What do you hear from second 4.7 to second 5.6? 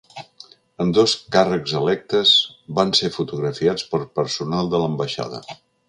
de l’ambaixada.